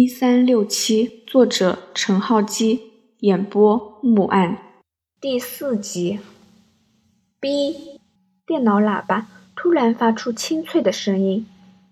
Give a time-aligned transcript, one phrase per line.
[0.00, 4.56] 一三六七，作者陈浩基，演播木案，
[5.20, 6.20] 第四集。
[7.40, 7.98] B，
[8.46, 9.26] 电脑喇叭
[9.56, 11.44] 突然发出清脆的声音，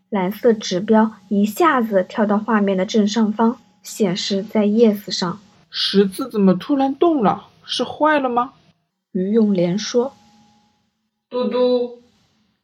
[0.08, 5.40] 蓝色指标一下子跳到画面的正上方，显示在 Yes 上。
[5.68, 7.48] 十字怎么突然动了？
[7.64, 8.52] 是坏了吗？
[9.10, 10.12] 于永莲说。
[11.28, 12.02] 嘟嘟，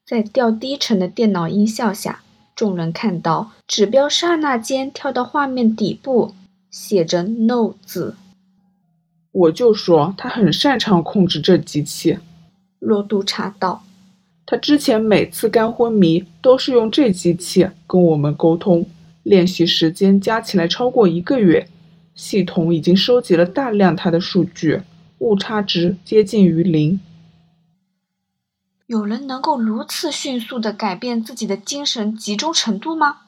[0.07, 2.21] 在调低沉的电脑音效下。
[2.55, 6.35] 众人看到指标刹那间跳到画面底部，
[6.71, 8.17] 写着 “no” 字。
[9.33, 12.19] 我就说他很擅长控制这机器。
[12.79, 13.85] 洛督察道
[14.45, 18.85] ：“他之前每次干昏迷都是用这机器跟我们沟通，
[19.23, 21.69] 练习时间加起来超过一个月，
[22.15, 24.83] 系统已经收集了大量他的数据，
[25.19, 27.01] 误差值接近于零。”
[28.93, 33.21] 有人能够如此迅速的改变自己的精神集中程度吗？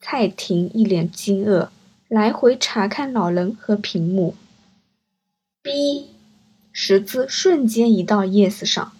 [0.00, 1.68] 蔡婷一脸惊愕，
[2.08, 4.34] 来回查看老人和屏幕。
[5.62, 6.08] B，
[6.72, 8.90] 十字瞬间移到 Yes 上。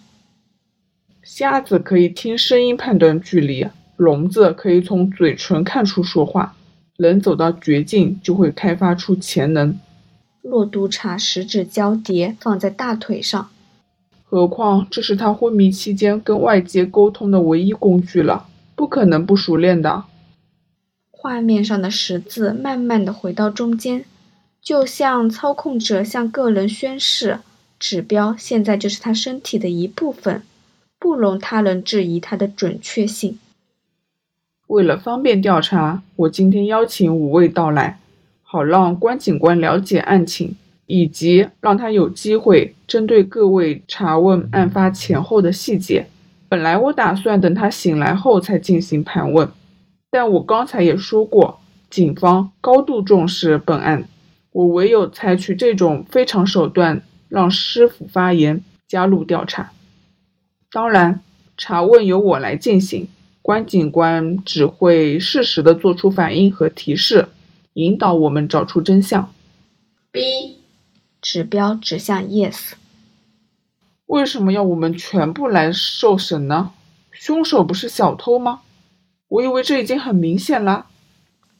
[1.23, 6.55] 瞎子可以听声音判断距离，聋子可以从嘴唇看出说话，
[6.95, 9.77] 人走到绝境就会开发出潜能。
[10.41, 13.49] 洛督察十指交叠放在大腿上。
[14.31, 20.05] 何况这是他昏迷期间跟外界沟通的唯一工具了，不可能不熟练的。
[21.09, 24.05] 画面上的十字慢慢的回到中间，
[24.61, 27.39] 就像操控者向个人宣誓：
[27.77, 30.43] 指标现在就是他身体的一部分，
[30.97, 33.37] 不容他人质疑它的准确性。
[34.67, 37.99] 为了方便调查，我今天邀请五位到来，
[38.43, 40.55] 好让关警官了解案情。
[40.91, 46.05] 以及让他有机会针对各位查问案发前后的细节。
[46.49, 49.49] 本来我打算等他醒来后才进行盘问，
[50.09, 54.03] 但我刚才也说过，警方高度重视本案，
[54.51, 59.71] 我唯有采取这种非常手段，让师傅发言，加入调查。
[60.73, 61.21] 当然，
[61.55, 63.07] 查问由我来进行，
[63.41, 67.29] 关警官只会适时的做出反应和提示，
[67.75, 69.31] 引导我们找出真相。
[70.11, 70.60] B。
[71.21, 72.71] 指标指向 Yes。
[74.07, 76.71] 为什么要我们全部来受审呢？
[77.11, 78.61] 凶手不是小偷吗？
[79.27, 80.87] 我以为这已经很明显了。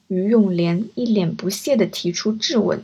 [0.08, 2.84] 于永莲一脸不屑地提出质问。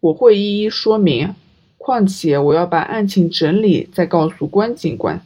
[0.00, 1.34] 我会一一说明，
[1.76, 5.22] 况且我要把案情整理再告诉关警官。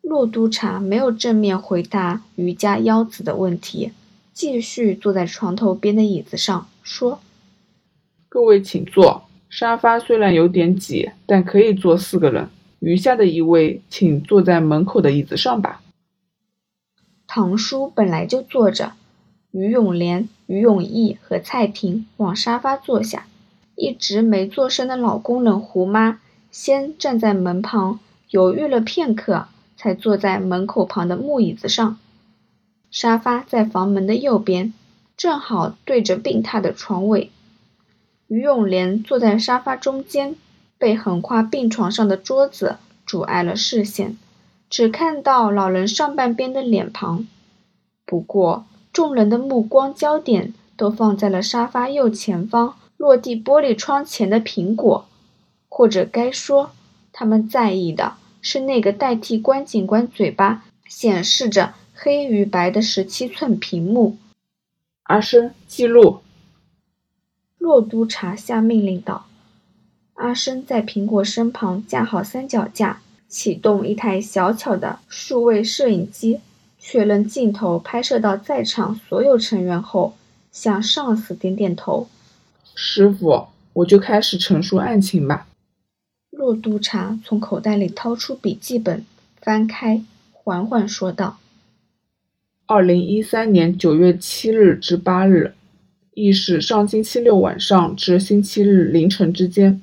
[0.00, 3.90] 骆督察没有正面回答于家幺子的问题，
[4.32, 7.20] 继续坐在床头边的椅子上说。
[8.36, 12.50] 各位请坐，沙发虽然有点挤，但可以坐四个人。
[12.80, 15.80] 余下的一位，请坐在门口的椅子上吧。
[17.26, 18.92] 唐叔本来就坐着，
[19.52, 23.26] 于永莲、于永义和蔡婷往沙发坐下，
[23.74, 26.20] 一直没做声的老工人胡妈
[26.50, 27.98] 先站在门旁，
[28.28, 29.46] 犹豫了片刻，
[29.78, 31.96] 才坐在门口旁的木椅子上。
[32.90, 34.74] 沙发在房门的右边，
[35.16, 37.30] 正好对着病榻的床尾。
[38.28, 40.34] 于永莲坐在沙发中间，
[40.78, 42.76] 被横跨病床上的桌子
[43.06, 44.18] 阻碍了视线，
[44.68, 47.26] 只看到老人上半边的脸庞。
[48.04, 55.06] 不过，众人的目光焦点都放在了沙发右前方落地玻璃窗前的苹果，
[55.68, 56.72] 或者该说，
[57.12, 64.16] 他们在意的是那个代替关警官嘴巴显示着黑与白的十七寸屏幕。
[65.04, 66.20] 阿生，记录。
[67.66, 69.26] 洛督察下命令道
[70.14, 76.38] ：“阿生在苹果身旁架好三脚架，启动一台小巧的数位摄影机，
[76.78, 80.14] 确认镜头拍摄到在场所有成员后，
[80.52, 82.08] 向上司点点头。
[82.76, 85.48] 师傅，我就开始陈述案情吧。”
[86.30, 89.04] 洛督察从口袋里掏出笔记本，
[89.40, 91.38] 翻开，缓缓说道
[92.66, 95.54] ：“二零一三年九月七日至八日。”
[96.18, 99.82] 亦是上星期六晚上至星期日凌晨之间，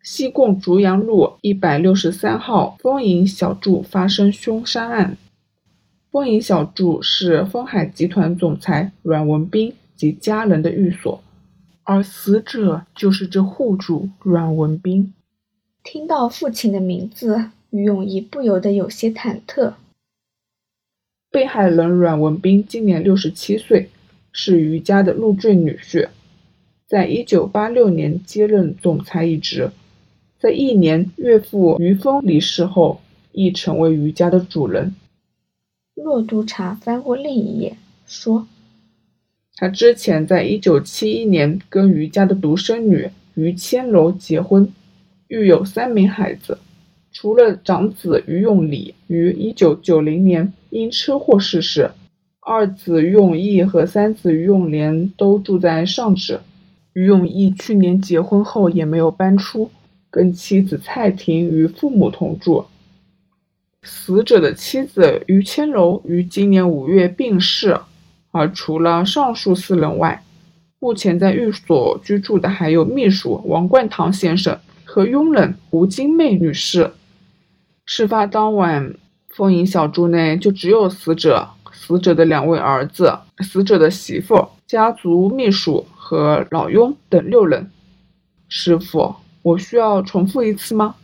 [0.00, 5.16] 西贡竹阳路一百六十三号丰盈小筑发生凶杀案。
[6.12, 11.20] 丰盈小筑是丰海集团总裁阮文斌及家人的寓所，
[11.82, 15.12] 而死者就是这户主阮文斌。
[15.82, 19.72] 听到父亲的名字，于永义不由得有些忐忑。
[21.32, 23.90] 被害人阮文斌今年六十七岁。
[24.38, 26.10] 是余家的入赘女婿，
[26.86, 29.70] 在一九八六年接任总裁一职，
[30.38, 33.00] 在一年岳父于峰离世后，
[33.32, 34.94] 亦成为余家的主人。
[35.94, 38.46] 骆督察翻过另一页，说
[39.56, 44.70] ：“他之前在一九七一年跟余家的独生女于千楼结婚，
[45.28, 46.58] 育有三名孩子。
[47.10, 51.90] 除了长子于永礼于一九九零年因车祸逝世，
[52.48, 56.38] 二子余永义和三子余永莲都住在上址。
[56.92, 59.68] 于永义去年结婚后也没有搬出，
[60.12, 62.66] 跟妻子蔡婷与父母同住。
[63.82, 67.80] 死者的妻子于千楼于今年五月病逝。
[68.30, 70.22] 而除了上述四人外，
[70.78, 76.92] 目前在寓所居住的还有秘书王冠堂先生和佣人吴金妹女士。
[77.84, 78.94] 事发当晚，
[79.30, 81.48] 丰银小筑内就只有死者、
[81.78, 87.70] 死者的两位儿子、死者的媳妇、家族秘书和老佣等六人。
[88.48, 90.96] 师傅，我需要重复一次吗？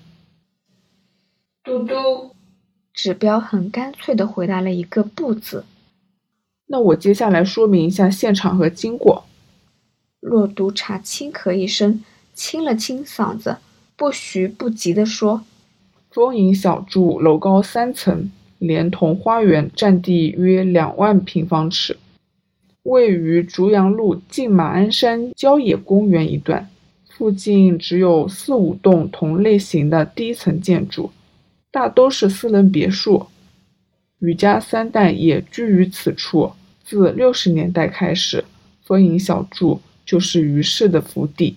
[1.63, 2.35] 嘟嘟，
[2.95, 5.65] 指标很干脆的回答了一个“不”字。
[6.67, 9.25] 那我接下来说明一下现场和经过。
[10.21, 12.03] 骆督察轻咳一声，
[12.33, 13.59] 清了清嗓子，
[13.97, 15.45] 不徐不急地说
[16.11, 18.31] ：“丰盈小筑楼高三层，
[18.63, 21.99] 连同花园占地约两万平方尺，
[22.85, 26.69] 位于竹阳路近马鞍山郊野公园一段。
[27.09, 31.11] 附近只有四五栋同类型的低层建筑，
[31.71, 33.27] 大都是私人别墅。
[34.21, 36.53] 余家三代也居于此处。”
[36.85, 38.45] 自六十年代开始，
[38.83, 41.57] 丰盈小筑就是于氏的府邸。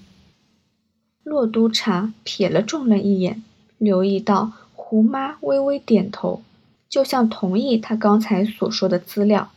[1.24, 3.44] 骆督察瞥了众人一眼，
[3.78, 6.42] 留意到胡妈微微点头，
[6.96, 9.52] 就像同意他刚才所说的资料。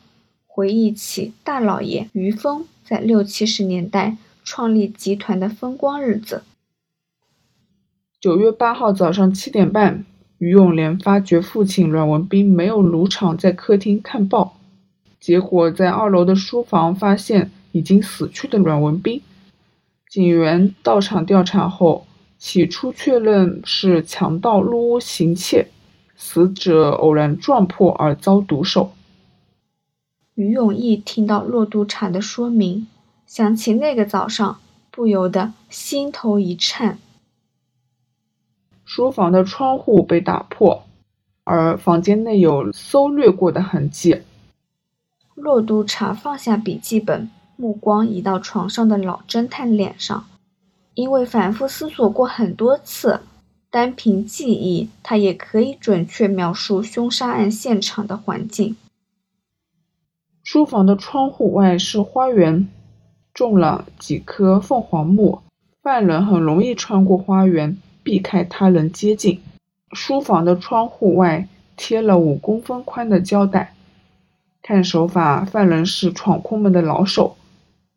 [0.44, 6.42] 回忆起大老爷余峰在六七十年代创立集团的风光日子。
[8.20, 10.04] 九月八号早上七点半，
[10.38, 14.58] 余永莲发觉父亲阮文斌没有入场，在客厅看报。
[15.20, 19.22] 结果在二楼的书房发现已经死去的阮文斌。
[20.10, 22.04] 警员到场调查后，
[22.36, 25.68] 起初确认是强盗入屋行窃，
[26.20, 28.92] 死者偶然撞破而遭毒手。
[30.34, 32.88] 于永义听到骆督察的说明，
[33.24, 34.58] 想起那个早上，
[34.90, 36.98] 不由得心头一颤。
[38.84, 40.82] 书房的窗户被打破，
[41.44, 44.22] 而房间内有搜掠过的痕迹。
[45.36, 50.26] 骆督察放下笔记本，目光移到床上的老侦探脸上。
[50.94, 53.20] 因为反复思索过很多次，
[53.70, 58.76] 单凭记忆，他也可以准确描述凶杀案现场的环境。
[60.42, 62.66] 书房的窗户外是花园，
[63.34, 65.42] 种了几棵凤凰木，
[65.82, 69.42] 犯人很容易穿过花园，避开他人接近。
[69.92, 73.74] 书房的窗户外贴了五公分宽的胶带。
[74.62, 77.36] 看手法，犯人是闯空门的老手，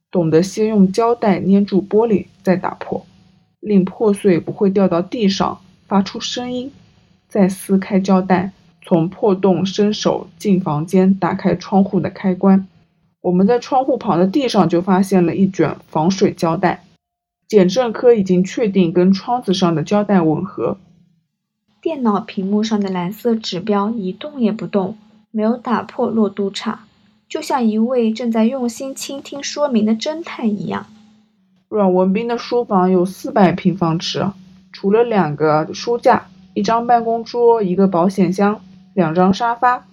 [0.09, 3.05] 懂得先用胶带粘住玻璃，再打破，
[3.61, 6.69] 令破碎不会掉到地上，发出声音，
[7.29, 12.67] 再撕开胶带，从破洞伸手进房间，打开窗户的开关。
[13.21, 16.83] 我们在窗户旁的地上就发现了一卷防水胶带，
[17.47, 20.77] 检证科已经确定跟窗子上的胶带吻合。
[21.81, 24.97] 电脑屏幕上的蓝色指标一动也不动。
[25.33, 26.83] 没有打破落度差，
[27.29, 30.87] 就像一位正在用心倾听说明的侦探一样。
[31.71, 34.27] 阮文斌的书房有四百平方尺，
[34.73, 38.59] 除了两个书架、一张办公桌、一个保险箱、
[38.93, 39.87] 两张沙发、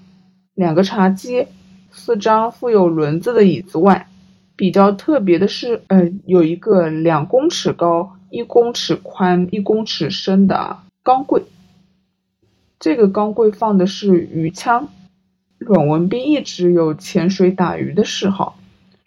[0.55, 1.47] 两个茶几、
[1.93, 4.09] 四张附有轮子的椅子外，
[4.57, 11.45] 比较特别的是，呃，有一个两公尺高、一公尺宽、一公尺深的钢柜。
[12.81, 14.89] 这个钢柜放的是鱼枪。
[15.59, 18.59] 阮文斌一直有潜水打鱼的嗜好，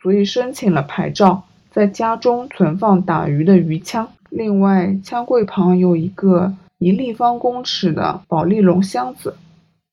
[0.01, 4.09] 所以申请了牌照，在家中存放打鱼的鱼枪。
[4.29, 9.35] 另外，枪柜旁有一个一立方公尺的宝丽龙箱子，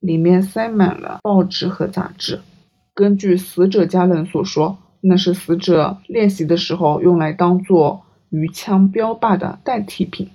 [0.00, 2.40] 里面塞满了报纸和杂志。
[2.94, 10.28] 根据死者家人所说，那是死者练习的时候用来当做鱼枪标靶的代替品。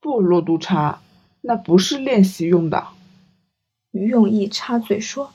[0.00, 1.00] 不，罗督察，
[1.40, 2.84] 那不是练习用的。
[3.90, 5.30] 于永义插嘴说：“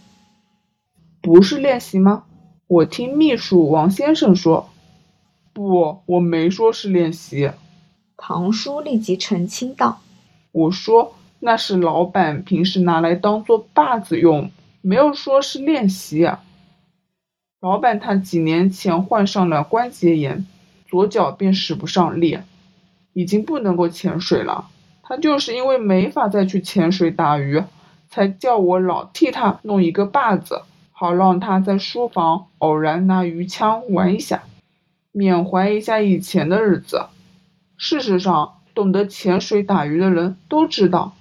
[1.21, 2.23] 不是练习吗？
[2.67, 4.69] 我听秘书王先生说。
[5.53, 7.51] ”“不，我没说是练习。”
[8.17, 10.01] 唐叔立即澄清道
[10.51, 14.51] ：“我说那是老板平时拿来当做把子用，
[14.81, 16.29] 没有说是练习。
[17.61, 20.45] 老板他几年前患上了关节炎，
[20.87, 22.39] 左脚便使不上力，
[23.13, 24.69] 已经不能够潜水了。
[25.03, 27.63] 他就是因为没法再去潜水打鱼。”
[28.11, 34.41] 才叫我老替他弄一个把子，好让他在书房偶然拿鱼枪玩一下，
[35.11, 37.07] 缅怀一下以前的日子。
[37.77, 41.13] 事实上，懂得潜水打鱼的人都知道，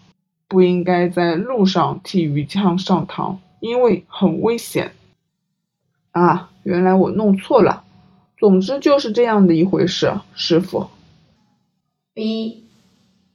[0.48, 4.92] 不应该在路上替鱼枪上膛，因为很危险。
[6.10, 7.84] 啊，原来我弄错了。
[8.36, 10.88] 总之就是这样的一回事，师傅。
[12.14, 12.64] B，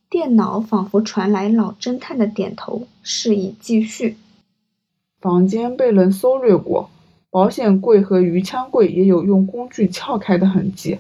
[0.09, 4.17] 电脑仿佛传来老侦探的点头，示意继续。
[5.19, 6.89] 房间被人搜掠过，
[7.33, 10.99] 保险柜和鱼枪柜也有用工具撬开的痕迹。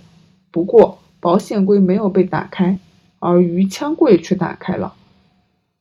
[0.49, 2.79] 不过保险柜没有被打开，
[3.19, 4.95] 而鱼枪柜却打开了。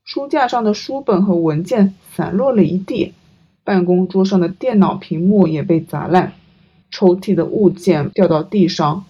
[0.05, 3.15] 书架上的书本和文件散落了一地，
[3.65, 6.35] 办公桌上的电脑屏幕也被砸烂，
[6.91, 9.07] 抽屉的物件掉到地上。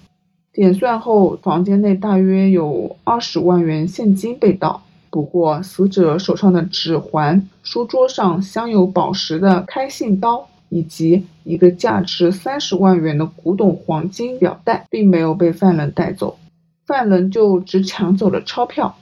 [0.53, 4.85] 点算后，房间内大约有二十万元现金被盗。
[5.11, 16.39] 不过，死者手上的指环、书桌上镶有宝石的开信刀，以及一个价值三十万元的古董黄金表带，并没有被犯人带走，
[16.87, 18.97] 犯人就只抢走了钞票。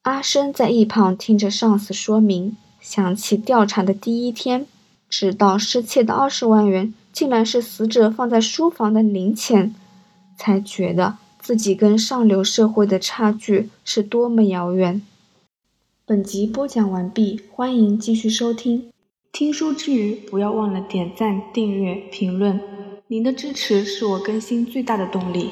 [0.00, 4.66] 阿生在一旁听着上司说明，想起调查的第一天，
[5.10, 9.74] 知道失窃的二十万元竟然是死者放在书房的零钱，
[10.38, 11.18] 才觉得。
[11.44, 15.02] 自己跟上流社会的差距是多么遥远。
[16.06, 18.93] 本集播讲完毕，欢迎继续收听。
[19.34, 22.60] 听书之余，不要忘了点赞、订阅、评论，
[23.08, 25.50] 您的支持是我更新最大的动力。